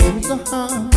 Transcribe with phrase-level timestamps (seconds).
[0.00, 0.90] Is a heart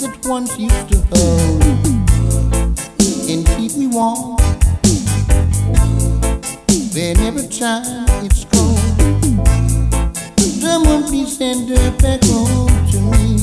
[0.00, 1.62] that once used to hold
[3.28, 4.36] and keep me warm.
[6.92, 8.78] Then every time it's cold.
[10.38, 13.37] Someone please send her back home to me.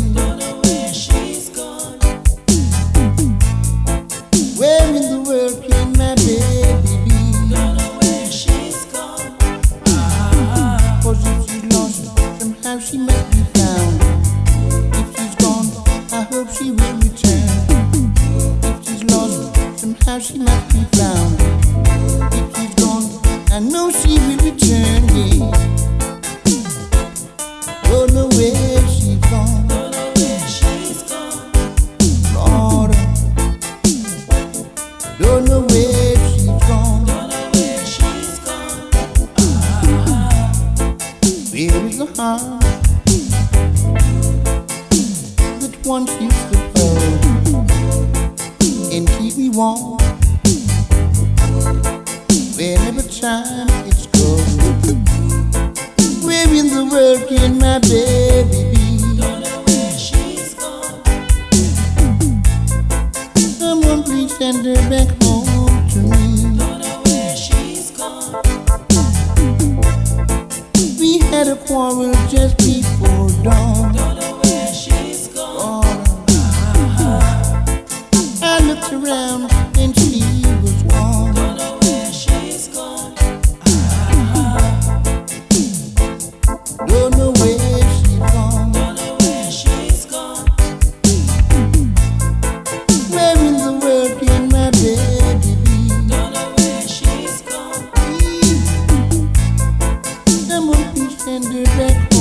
[101.36, 102.15] and direct.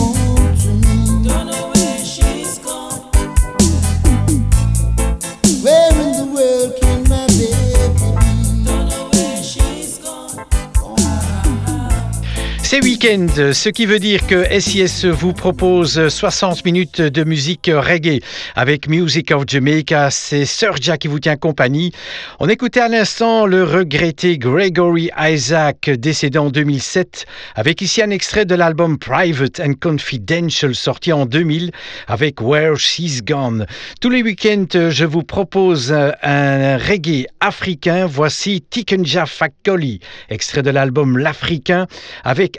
[13.04, 18.20] Week-end, ce qui veut dire que SIS vous propose 60 minutes de musique reggae
[18.54, 20.10] avec Music of Jamaica.
[20.10, 21.92] C'est Serja qui vous tient compagnie.
[22.40, 28.46] On écoutait à l'instant le regretté Gregory Isaac, décédé en 2007, avec ici un extrait
[28.46, 31.72] de l'album Private and Confidential, sorti en 2000,
[32.06, 33.66] avec Where She's Gone.
[34.00, 38.06] Tous les week-ends, je vous propose un reggae africain.
[38.06, 40.00] Voici Tikenja Fakoli,
[40.30, 41.86] extrait de l'album L'Africain,
[42.24, 42.58] avec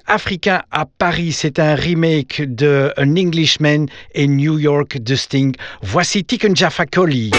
[0.71, 1.31] À Paris.
[1.31, 5.55] C'est un remake de An Englishman et New York de Sting.
[5.81, 7.31] Voici Tikenja Fakoli.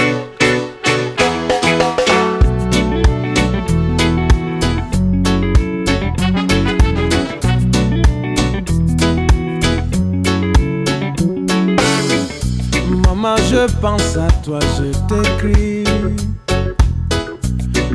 [13.04, 15.84] Maman, je pense à toi, je t'écris.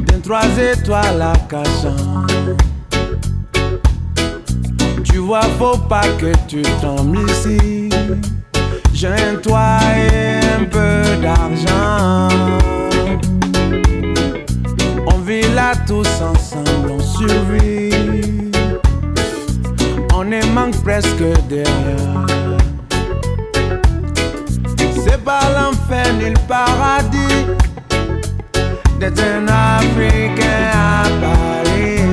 [0.06, 1.96] D'un trois étoiles à Cachan.
[5.12, 7.90] Tu vois, faut pas que tu tombes ici.
[8.94, 12.30] J'ai un toit et un peu d'argent.
[15.08, 18.52] On vit là tous ensemble, on survit.
[20.16, 22.28] On est manque presque derrière.
[25.04, 27.48] C'est pas l'enfer ni le paradis
[29.00, 32.04] d'être un Africain à Paris.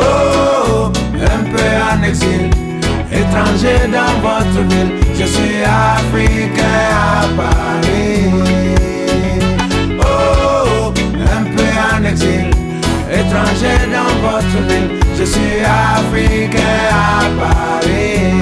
[0.00, 0.57] Oh,
[1.90, 2.50] en exil,
[3.10, 4.92] étranger dans votre ville.
[5.18, 6.62] Je suis Africain
[6.92, 8.30] à Paris.
[10.00, 10.92] Oh,
[11.38, 12.50] un peu en exil,
[13.10, 14.90] étranger dans votre ville.
[15.18, 18.38] Je suis Africain à Paris.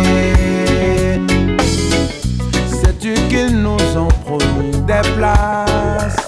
[2.68, 6.26] Sais-tu qu'ils nous ont promis des places?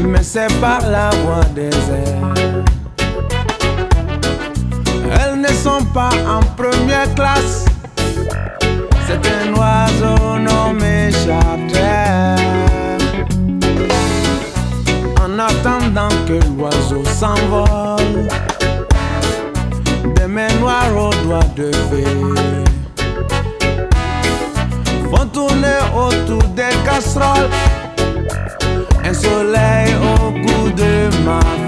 [0.00, 2.47] Mais c'est par la voie des airs.
[5.98, 7.64] Pas en première classe.
[9.06, 12.36] C'est un oiseau nommé charter.
[15.24, 18.28] En attendant que l'oiseau s'envole,
[20.14, 22.16] des mains noires aux doigts de fée
[25.10, 27.50] font tourner autour des casseroles
[29.04, 30.92] un soleil au goût de
[31.24, 31.67] ma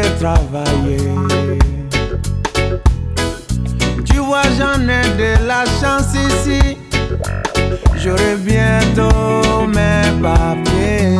[0.00, 1.10] Travailler.
[4.04, 6.78] Tu vois, j'en ai de la chance ici.
[7.96, 11.18] J'aurai bientôt mes papiers.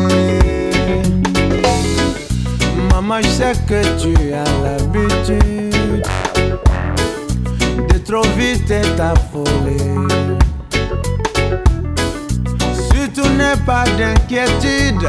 [2.91, 6.05] Maman, je sais que tu as l'habitude
[7.89, 10.09] de trop vite t'affoler.
[12.91, 15.09] Surtout n'aie pas d'inquiétude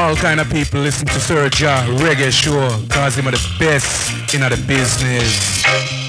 [0.00, 4.40] All kind of people listen to Sir Reggae Show cause him are the best in
[4.40, 5.99] the business.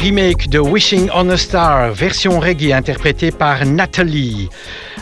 [0.00, 4.48] Remake de Wishing on a Star, version reggae interprétée par Natalie.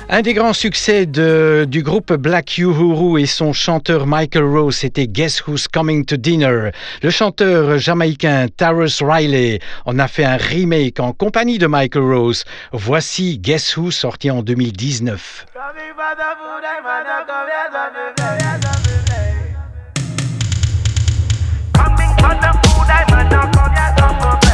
[0.09, 5.47] Un des grands succès du groupe Black Uhuru et son chanteur Michael Rose, c'était Guess
[5.47, 6.71] Who's Coming to Dinner.
[7.03, 12.45] Le chanteur jamaïcain Tarrus Riley en a fait un remake en compagnie de Michael Rose.
[12.73, 15.47] Voici Guess Who sorti en 2019.
[24.09, 24.46] Nobody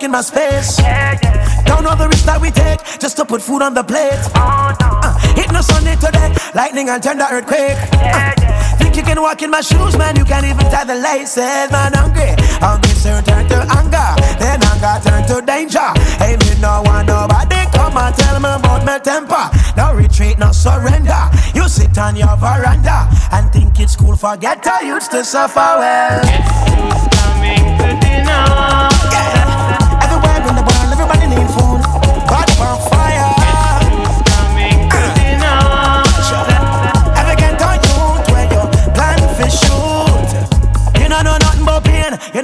[0.00, 0.78] taking my space.
[0.78, 1.29] Yeah, yeah.
[1.64, 4.20] Don't know the risk that we take just to put food on the plate.
[4.34, 5.00] Oh, no.
[5.02, 7.78] uh, hit no Sunday today, lightning and the earthquake.
[8.00, 10.16] Yeah, uh, think you can walk in my shoes, man?
[10.16, 11.92] You can't even tie the laces, man.
[11.92, 14.10] Hungry, hungry, sir, turn to anger.
[14.38, 15.88] Then anger turn to danger.
[16.18, 19.50] Hey, me no want nobody come and tell me about my temper.
[19.76, 21.22] No retreat, no surrender.
[21.54, 24.16] You sit on your veranda and think it's cool.
[24.16, 26.20] Forget I used to suffer well.
[26.20, 28.89] Who's coming to dinner?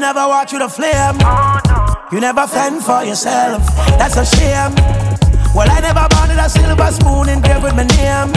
[0.07, 1.19] Never watch through the flame.
[2.13, 3.67] You never fend for yourself.
[3.99, 4.71] That's a shame.
[5.51, 8.31] Well, I never wanted a silver spoon engraved with my name.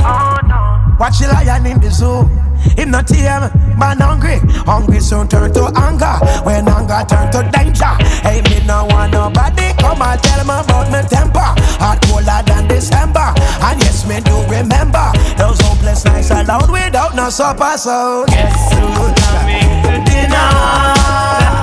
[0.97, 2.25] Watch the lion in the zoo.
[2.73, 4.39] Him not tame, man hungry.
[4.65, 6.17] Hungry soon turn to anger.
[6.41, 7.93] When anger turn to danger.
[8.25, 11.53] Hey, me no want nobody come and tell me about my temper.
[11.77, 13.29] Hot colder than December.
[13.61, 15.05] And yes, me do remember
[15.37, 17.77] those hopeless nights alone without no supper.
[17.77, 21.58] So yes, soon coming to dinner.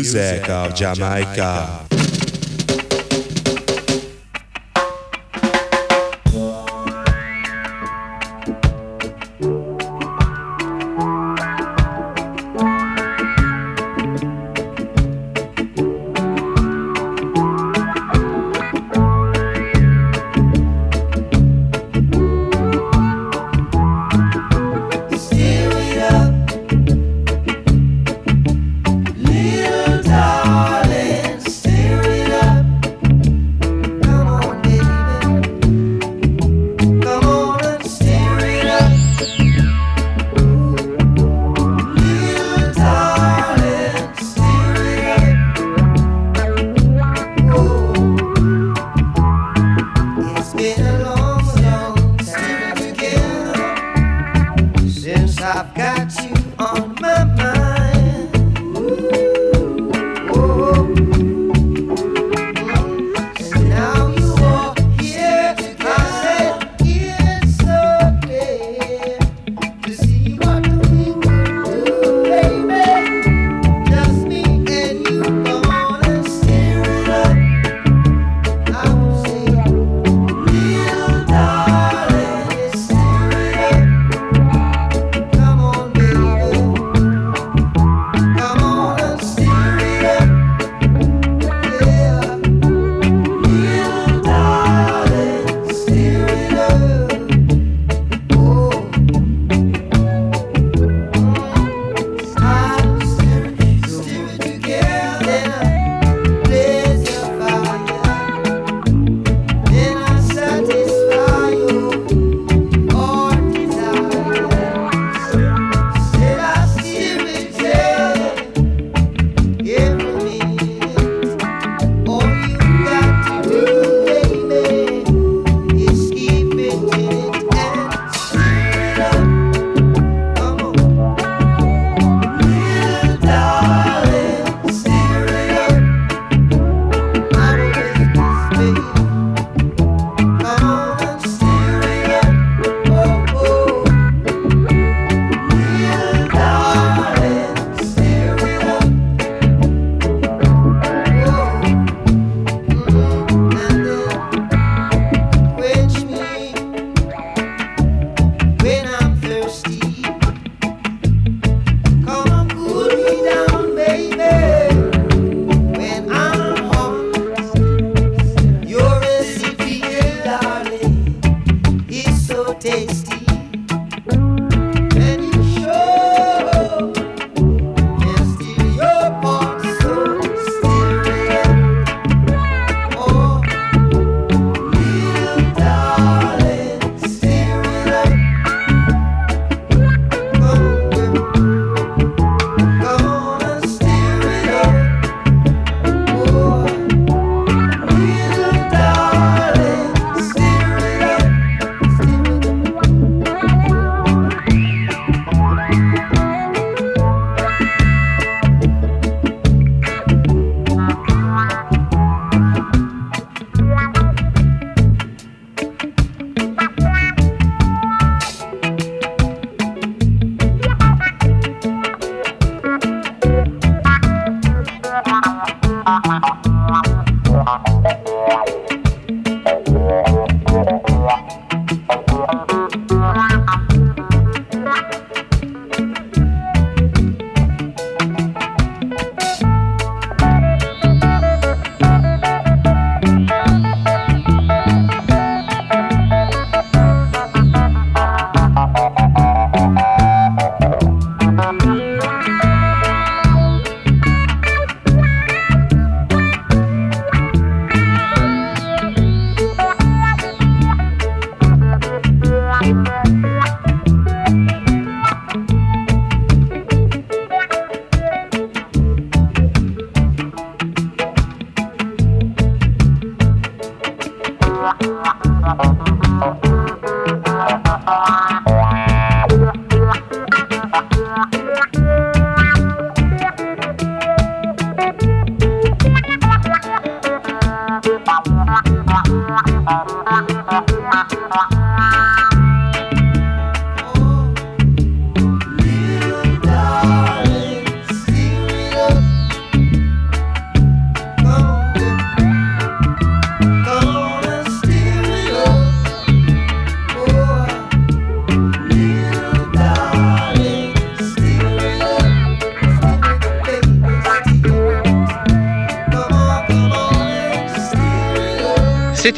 [0.00, 1.89] Music of Jamaica.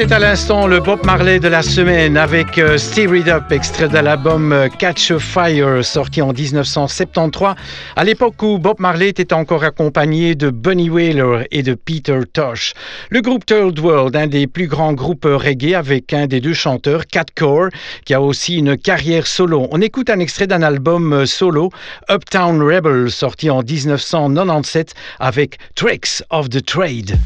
[0.03, 3.99] C'était à l'instant le Bob Marley de la semaine avec euh, Steer Up, extrait de
[3.99, 7.55] l'album euh, Catch a Fire, sorti en 1973,
[7.95, 12.75] à l'époque où Bob Marley était encore accompagné de Bunny Wailer et de Peter Tosh.
[13.11, 17.07] Le groupe Third World, un des plus grands groupes reggae avec un des deux chanteurs,
[17.07, 17.69] Cat Core,
[18.05, 19.69] qui a aussi une carrière solo.
[19.71, 21.71] On écoute un extrait d'un album euh, solo,
[22.11, 27.17] Uptown Rebel, sorti en 1997 avec Tricks of the Trade.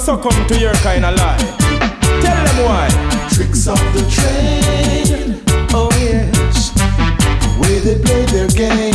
[0.00, 1.36] Succumb to your kind of lie.
[2.22, 2.88] Tell them why.
[3.34, 5.42] Tricks of the trade.
[5.74, 6.70] Oh yes.
[6.72, 8.94] The way they play their game.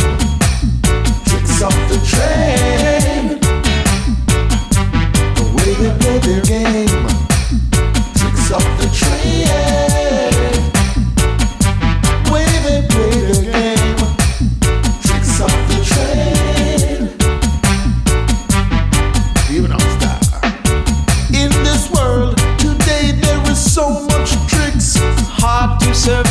[1.24, 2.95] Tricks of the trade.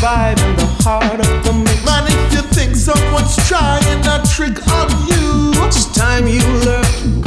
[0.06, 1.84] Survive in the heart of the mix.
[1.84, 6.86] Man, if you think someone's trying a trick on you, it's time you learn.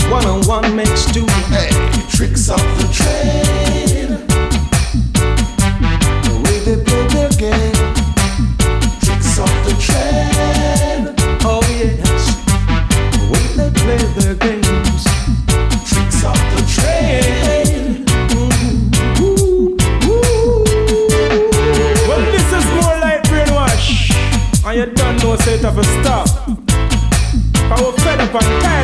[0.08, 1.26] One on one makes two.
[1.50, 1.70] Hey,
[2.08, 3.67] tricks of the trade.
[25.48, 26.26] state of a star.
[27.72, 28.77] I will fed up and tired.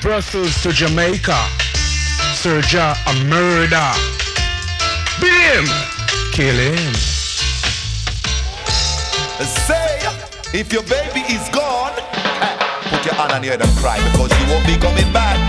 [0.00, 1.36] Brussels to Jamaica,
[2.32, 3.90] Serja a murder.
[5.20, 5.66] Bim!
[6.32, 6.94] Kill him.
[9.66, 9.98] Say,
[10.54, 12.58] if your baby is gone, eh,
[12.90, 15.47] put your hand on your head and cry because she won't be coming back.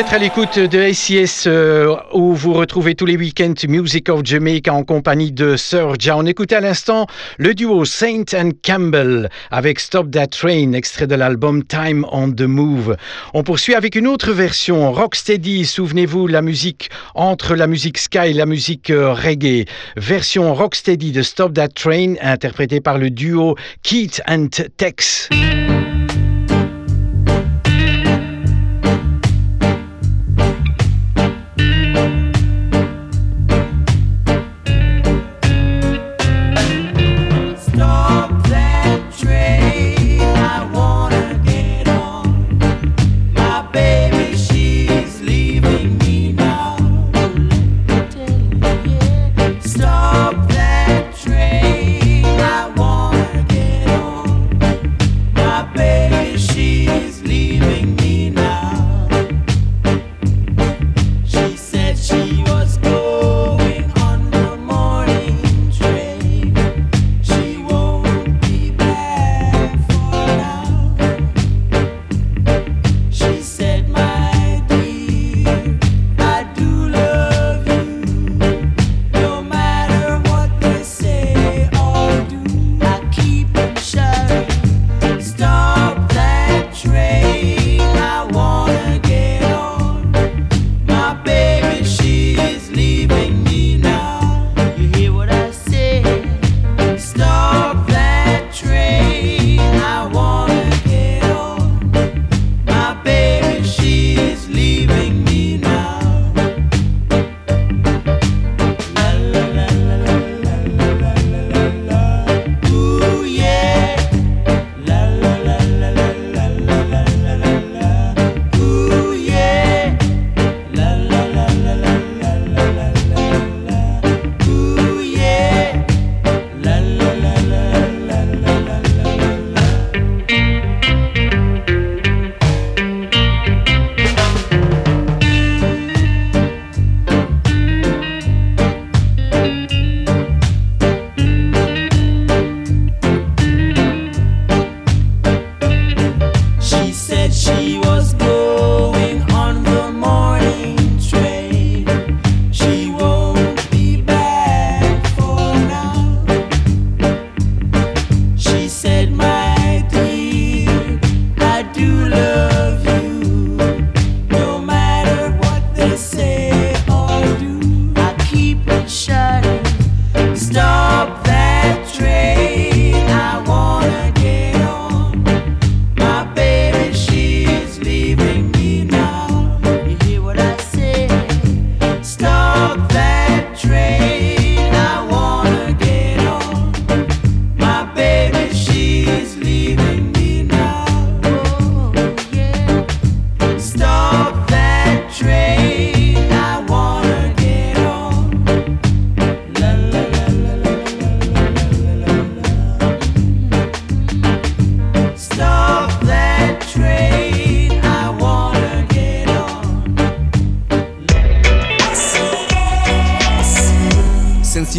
[0.00, 4.72] D'être à l'écoute de ACS euh, où vous retrouvez tous les week-ends Music of Jamaica
[4.72, 10.10] en compagnie de Sir On écoutait à l'instant le duo Saint and Campbell avec Stop
[10.10, 12.96] That Train, extrait de l'album Time on the Move.
[13.34, 18.32] On poursuit avec une autre version, Rocksteady, souvenez-vous, la musique entre la musique ska et
[18.32, 19.66] la musique euh, reggae.
[19.98, 25.28] Version Rocksteady de Stop That Train, interprétée par le duo Keith and Tex.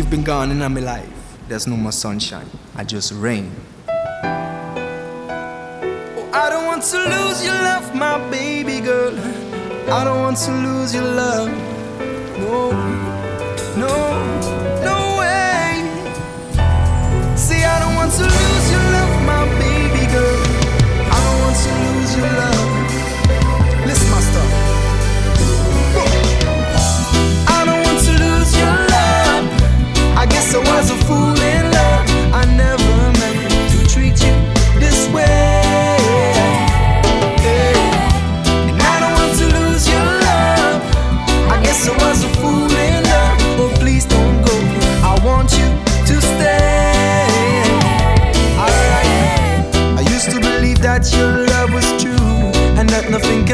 [0.02, 3.52] You've been gone in my life, there's no more sunshine, I just rain.
[3.88, 3.94] Oh,
[6.34, 9.14] I don't want to lose your love, my baby girl.
[9.94, 11.52] I don't want to lose your love.
[12.40, 12.72] No,
[13.78, 13.94] no,
[14.90, 15.86] no way.
[17.38, 18.51] See, I don't want to lose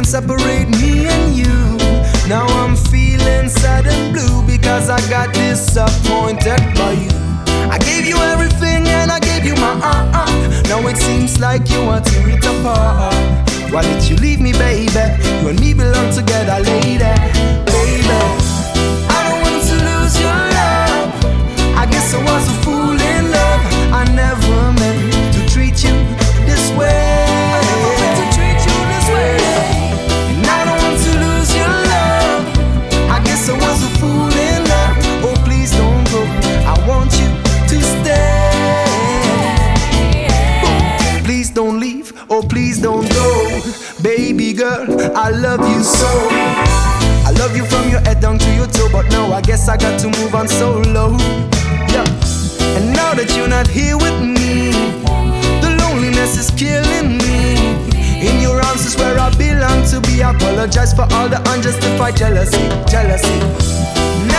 [0.08, 1.78] separate me and you.
[2.30, 7.12] Now I'm feeling sad and blue because I got disappointed by you.
[7.70, 10.64] I gave you everything and I gave you my uh uh.
[10.70, 13.16] Now it seems like you want to tear it apart.
[13.70, 14.88] Why did you leave me, baby?
[15.42, 17.00] You and me belong together, lady,
[17.66, 18.47] baby.
[45.28, 46.08] I love you so.
[47.28, 49.76] I love you from your head down to your toe, but now I guess I
[49.76, 51.18] got to move on solo.
[51.92, 52.08] Yeah.
[52.78, 54.72] And now that you're not here with me,
[55.60, 57.76] the loneliness is killing me.
[58.26, 60.24] In your arms is where I belong to be.
[60.24, 64.37] I Apologize for all the unjustified jealousy, jealousy.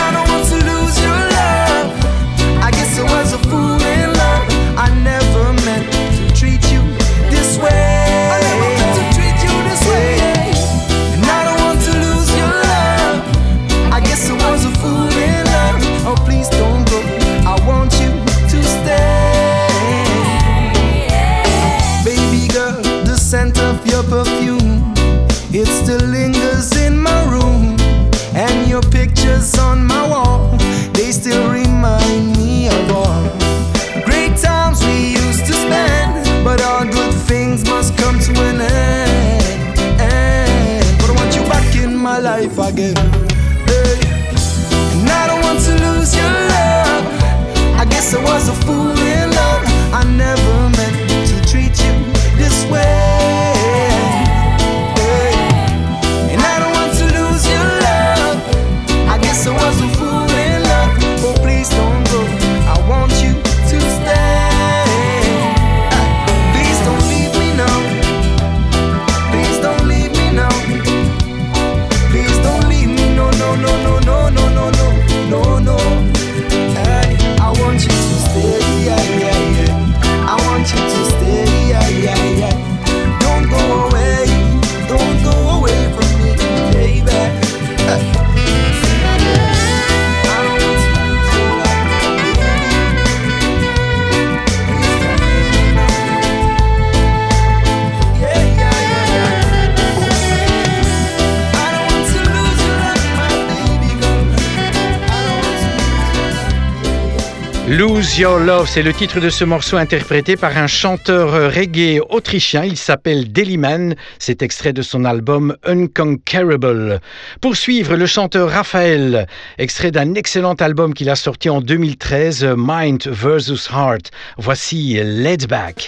[108.19, 112.65] Your Love, c'est le titre de ce morceau interprété par un chanteur reggae autrichien.
[112.65, 113.95] Il s'appelle Deliman.
[114.19, 117.01] C'est extrait de son album Unconquerable.
[117.41, 123.07] Pour suivre, le chanteur Raphaël, extrait d'un excellent album qu'il a sorti en 2013, Mind
[123.07, 123.69] vs.
[123.73, 124.11] Heart.
[124.37, 125.87] Voici Let's Back.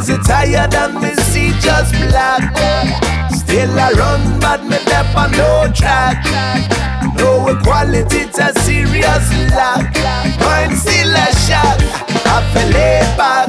[0.00, 2.42] Eyes are tired and me see just black.
[3.32, 6.24] Still I run, but me dep on no track.
[7.16, 9.92] No equality, it's a serious lack.
[10.40, 11.78] Mine still a shock.
[12.24, 13.48] I feel laid back.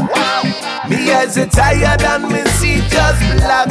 [0.90, 3.70] Me eyes are tired and me see just black.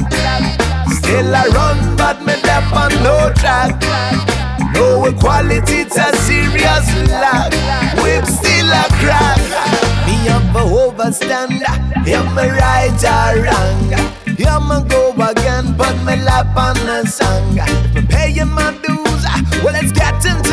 [0.92, 3.76] Still I run, but me dep on no track.
[4.72, 7.52] No equality, it's a serious lack.
[8.02, 9.99] Whip still a crack.
[10.20, 11.10] Me have a.
[12.12, 14.36] Am I right or wrong?
[14.38, 17.58] Yeah, me go again, put my lap on the song.
[17.58, 19.24] I'm paying my dues,
[19.62, 20.50] well, it's let's get into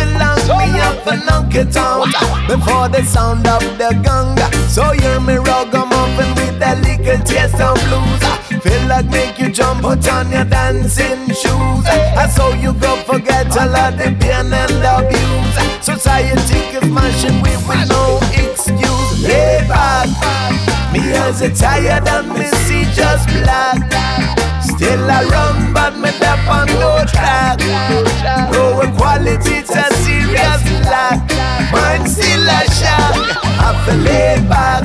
[1.07, 2.07] never knock it out
[2.47, 4.38] before the sound of the gong.
[4.70, 8.61] So hear me ragamuffin with a little taste of blues.
[8.63, 11.86] Feel like make you jump, put on your dancing shoes.
[12.24, 15.86] I saw you go forget all of the pain and abuse.
[15.86, 18.97] Society is mashing with, with no excuse.
[19.20, 20.07] Lay back,
[20.93, 23.78] me eyes are tired and me see just black.
[24.61, 27.59] Still I run, but me up on no track.
[28.53, 31.20] No quality, it's a serious lack.
[31.72, 33.15] Mine still a shock.
[33.59, 34.84] I feel laid back.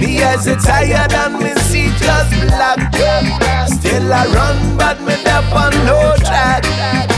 [0.00, 2.78] Me eyes are tired and me see just black.
[3.68, 7.13] Still I run, but me up on no track.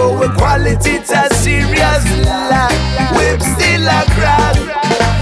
[0.00, 2.72] No quality, it's a serious lack.
[3.16, 4.56] Whip still a crack.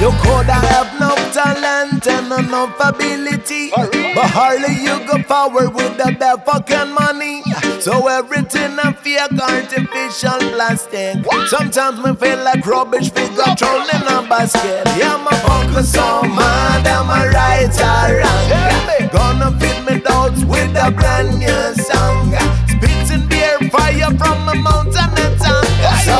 [0.00, 6.14] You coulda have no talent and enough ability, but hardly you go forward with the
[6.16, 7.42] bare fucking money.
[7.80, 11.26] So everything I fake artificial plastic.
[11.48, 14.86] Sometimes me feel like rubbish figure thrown in a basket.
[14.96, 19.10] Yeah, my focus on mad, am I right or wrong?
[19.10, 22.57] Gonna feed me doubts with a brand new song.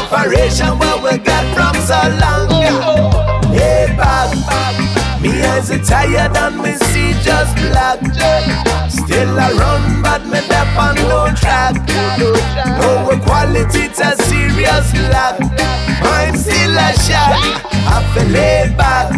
[0.09, 2.49] Separation what we got from so long.
[2.49, 3.53] Oh, oh.
[3.53, 4.33] Hey, back,
[5.21, 8.01] me eyes are tired and me see just black.
[8.89, 11.77] Still I run, but me dep on no track.
[12.81, 15.41] No quality, it's a serious lack.
[16.01, 17.37] I'm still a shot.
[17.85, 19.13] I feel laid back.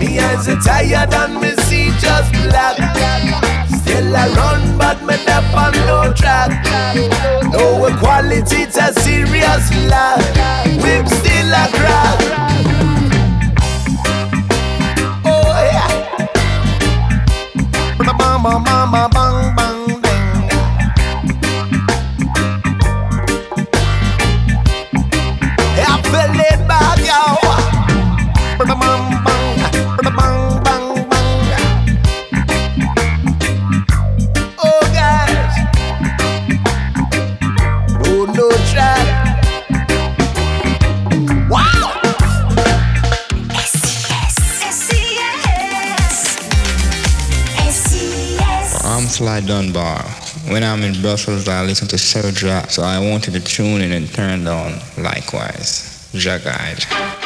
[0.00, 3.57] Me eyes are tired and me see just black.
[3.98, 6.50] Still I run, but me dep on no track.
[7.50, 10.22] No quality, it's a serious lack.
[10.80, 12.18] Whip still a crack.
[15.24, 15.90] Oh yeah.
[17.98, 19.17] Bang bang
[49.18, 50.00] Sly Dunbar.
[50.46, 54.08] When I'm in Brussels, I listen to Serja, so I wanted to tune in and
[54.14, 56.08] turn on likewise.
[56.12, 57.17] Jagide.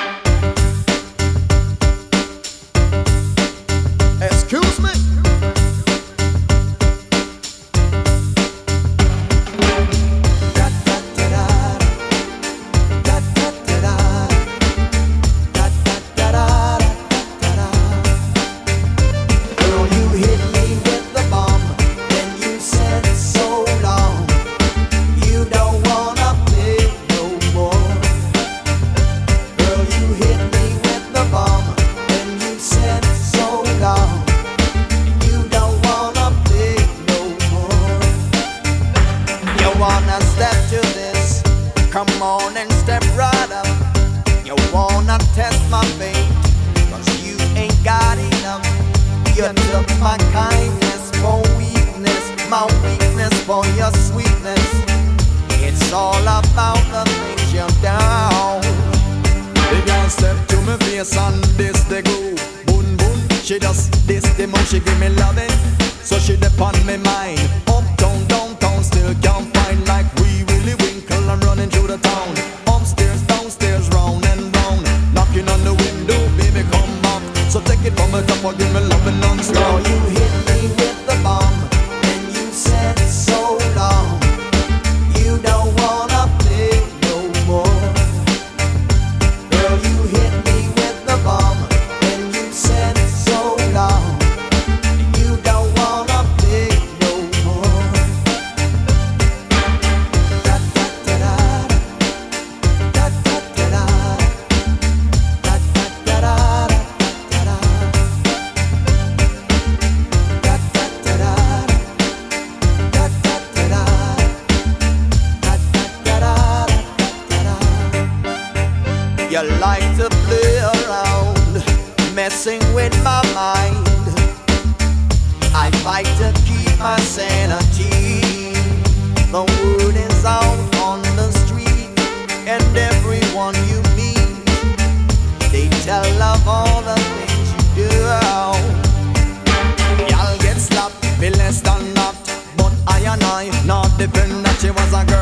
[144.63, 145.22] She was a girl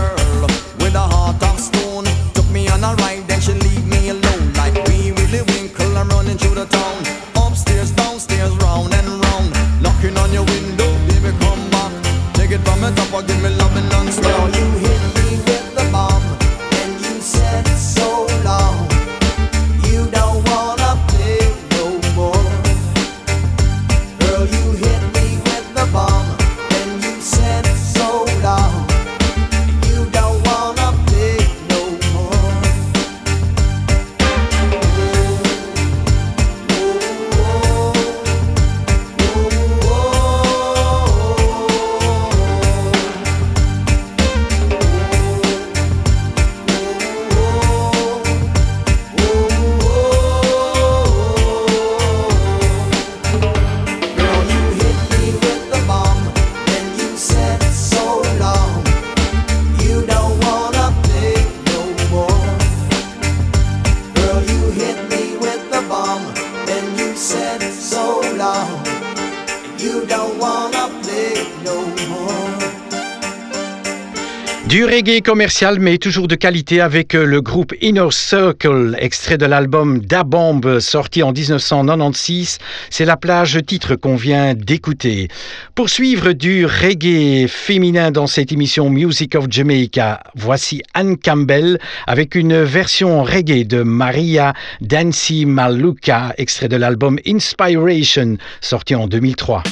[75.22, 80.24] Commercial, mais toujours de qualité avec euh, le groupe Inner Circle, extrait de l'album Da
[80.24, 82.58] Bomb, sorti en 1996.
[82.90, 85.28] C'est la plage titre qu'on vient d'écouter.
[85.74, 92.34] Pour suivre du reggae féminin dans cette émission Music of Jamaica, voici Anne Campbell avec
[92.34, 99.62] une version reggae de Maria Dancy Maluka, extrait de l'album Inspiration, sorti en 2003.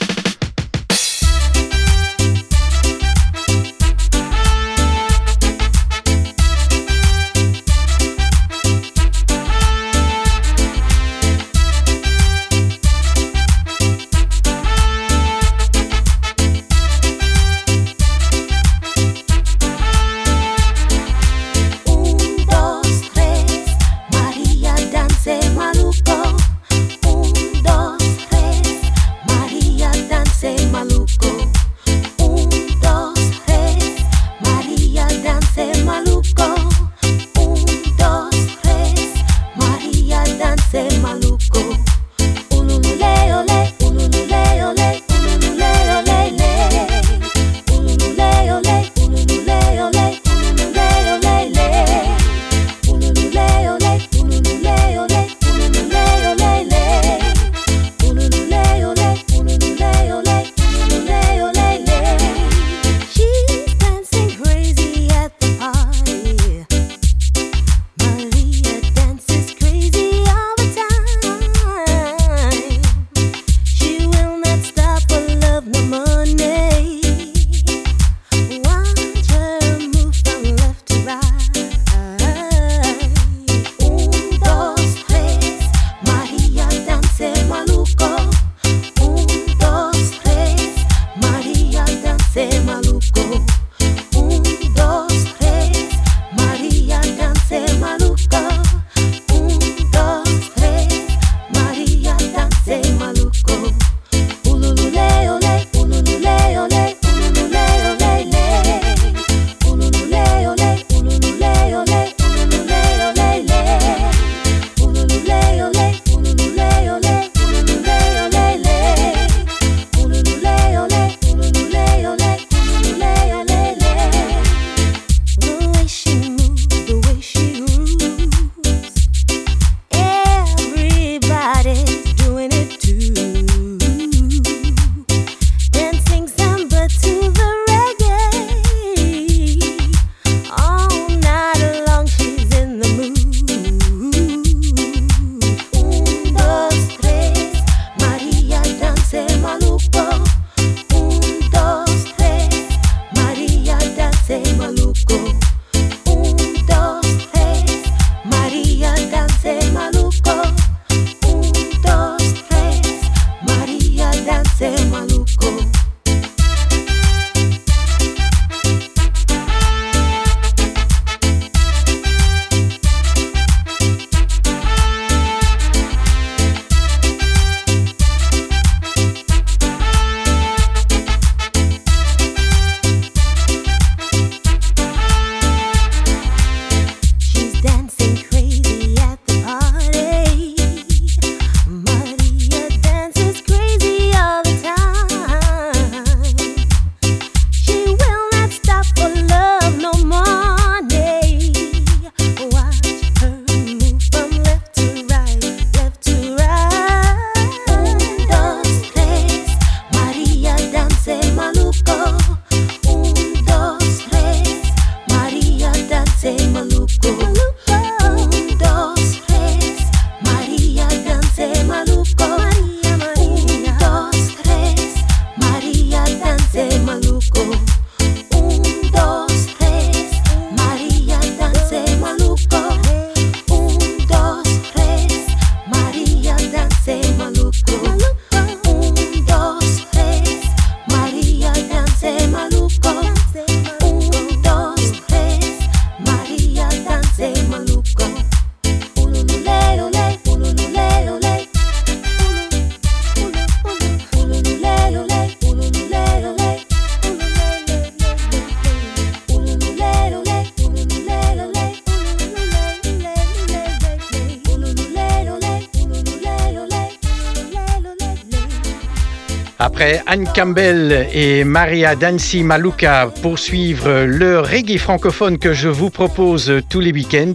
[269.69, 276.63] Après Anne Campbell et Maria Dancy Maluka poursuivre le reggae francophone que je vous propose
[276.71, 277.35] tous les week-ends.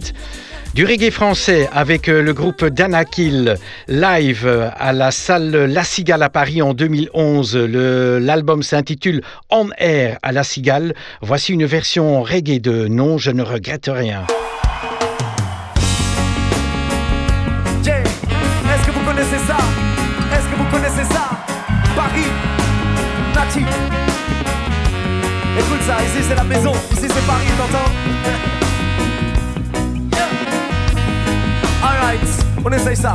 [0.74, 3.54] Du reggae français avec le groupe Danakil
[3.86, 7.56] live à la salle La Cigale à Paris en 2011.
[7.56, 10.92] L'album s'intitule On Air à La Cigale.
[11.22, 14.26] Voici une version reggae de Non, je ne regrette rien.
[25.86, 27.90] Ici c'est la maison, ici c'est Paris, t'entends?
[31.82, 32.20] Alright,
[32.64, 33.12] on essaye ça.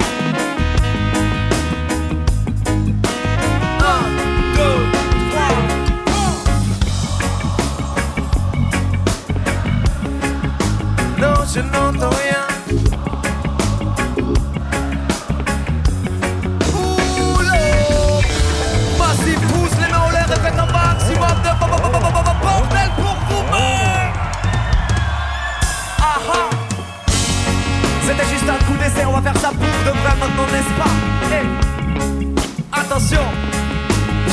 [11.17, 12.45] Non, je n'entends rien.
[18.97, 21.49] Massif, pousse les mains en l'air faites un maximum de
[29.50, 30.93] ça pour de maintenant, n'est-ce pas
[31.32, 33.24] Eh, Attention,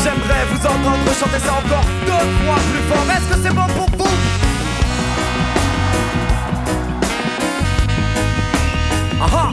[0.03, 3.07] j'aimerais vous entendre chanter ça encore deux fois plus fort.
[3.17, 4.17] Est-ce que c'est bon pour vous
[9.23, 9.53] Aha.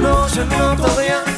[0.00, 1.31] Non, je n'entends rien.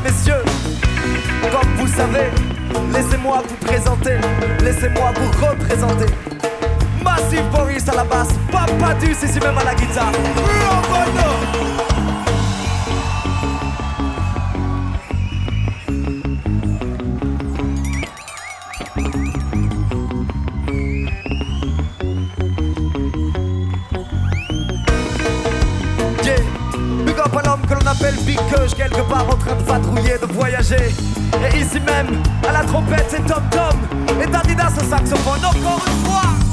[0.00, 0.42] Messieurs,
[1.50, 2.30] comme vous savez,
[2.92, 4.16] laissez-moi vous présenter,
[4.62, 6.12] laissez-moi vous représenter.
[7.02, 10.12] Massive Boris à la basse, Papa Deuce ici même à la guitare.
[28.06, 30.94] L'homme que l'on appelle Big Kush, quelque part en train de patrouiller, de voyager.
[31.52, 33.78] Et ici même, à la trompette, c'est Tom Tom.
[34.22, 36.45] Et Dadidas au saxophone, encore une fois.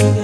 [0.00, 0.21] eyes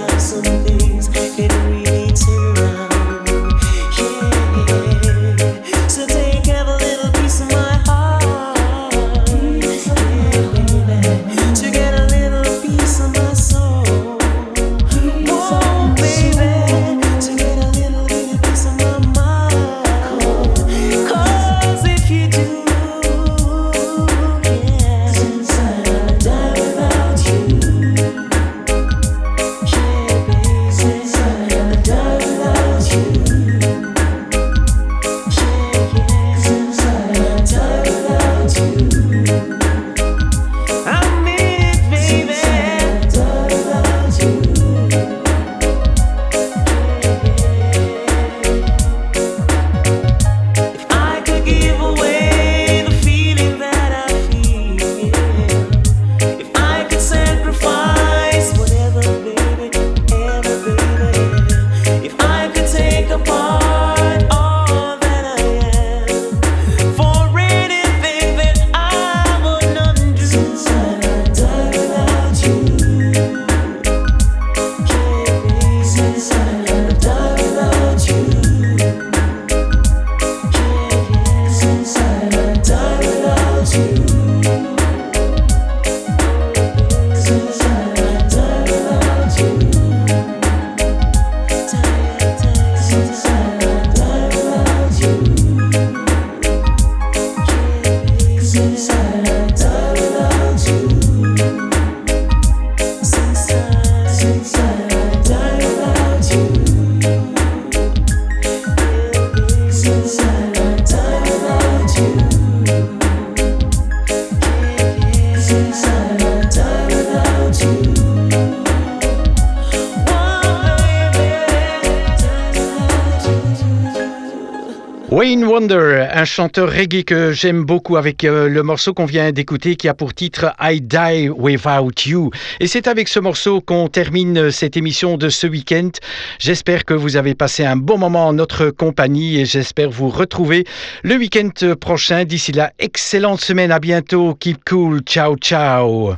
[125.18, 129.74] Wayne Wonder, un chanteur reggae que j'aime beaucoup avec euh, le morceau qu'on vient d'écouter
[129.74, 132.30] qui a pour titre I Die Without You.
[132.60, 135.90] Et c'est avec ce morceau qu'on termine cette émission de ce week-end.
[136.38, 140.62] J'espère que vous avez passé un bon moment en notre compagnie et j'espère vous retrouver
[141.02, 142.22] le week-end prochain.
[142.22, 146.14] D'ici là, excellente semaine, à bientôt, keep cool, ciao ciao.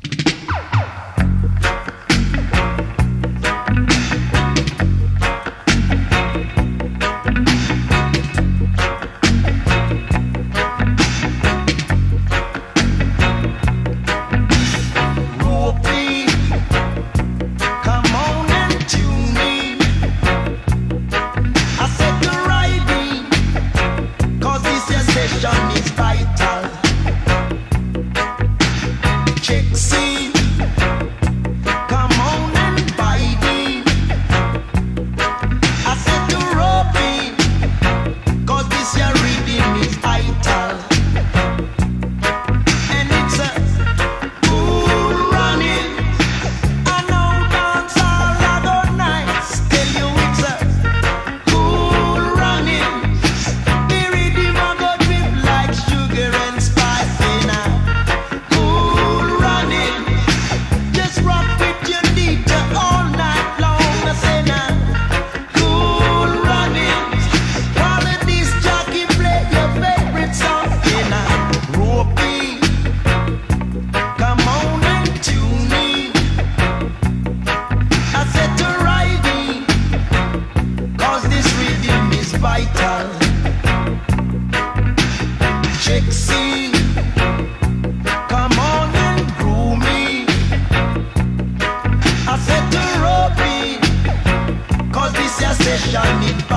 [95.80, 96.49] question need.